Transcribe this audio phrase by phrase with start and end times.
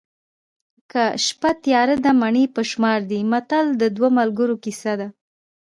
[0.91, 5.07] که شپه تیاره ده مڼې په شمار دي متل د دوو ملګرو کیسه ده